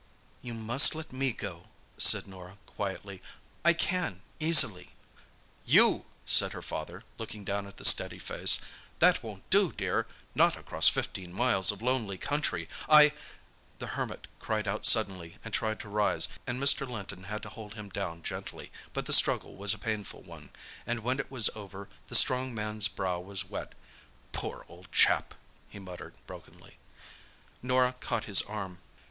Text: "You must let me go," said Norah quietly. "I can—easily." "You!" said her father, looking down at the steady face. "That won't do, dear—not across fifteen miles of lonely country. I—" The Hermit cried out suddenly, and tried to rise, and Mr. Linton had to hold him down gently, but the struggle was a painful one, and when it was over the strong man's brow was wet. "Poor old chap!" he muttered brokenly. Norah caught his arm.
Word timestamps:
"You 0.41 0.55
must 0.55 0.95
let 0.95 1.13
me 1.13 1.31
go," 1.31 1.65
said 1.99 2.25
Norah 2.25 2.57
quietly. 2.65 3.21
"I 3.63 3.73
can—easily." 3.73 4.89
"You!" 5.63 6.05
said 6.25 6.53
her 6.53 6.63
father, 6.63 7.03
looking 7.19 7.43
down 7.43 7.67
at 7.67 7.77
the 7.77 7.85
steady 7.85 8.17
face. 8.17 8.59
"That 8.97 9.21
won't 9.21 9.47
do, 9.51 9.71
dear—not 9.71 10.57
across 10.57 10.89
fifteen 10.89 11.31
miles 11.31 11.71
of 11.71 11.83
lonely 11.83 12.17
country. 12.17 12.67
I—" 12.89 13.11
The 13.77 13.89
Hermit 13.93 14.25
cried 14.39 14.67
out 14.67 14.87
suddenly, 14.87 15.37
and 15.45 15.53
tried 15.53 15.79
to 15.81 15.87
rise, 15.87 16.27
and 16.47 16.59
Mr. 16.59 16.89
Linton 16.89 17.25
had 17.25 17.43
to 17.43 17.49
hold 17.49 17.75
him 17.75 17.89
down 17.91 18.23
gently, 18.23 18.71
but 18.93 19.05
the 19.05 19.13
struggle 19.13 19.55
was 19.55 19.75
a 19.75 19.77
painful 19.77 20.23
one, 20.23 20.49
and 20.87 21.01
when 21.01 21.19
it 21.19 21.29
was 21.29 21.51
over 21.55 21.87
the 22.07 22.15
strong 22.15 22.55
man's 22.55 22.87
brow 22.87 23.19
was 23.19 23.45
wet. 23.47 23.73
"Poor 24.31 24.65
old 24.67 24.91
chap!" 24.91 25.35
he 25.69 25.77
muttered 25.77 26.15
brokenly. 26.25 26.79
Norah 27.61 27.93
caught 27.99 28.23
his 28.23 28.41
arm. 28.41 28.79